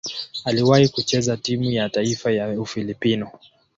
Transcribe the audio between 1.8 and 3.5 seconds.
taifa ya Ufilipino.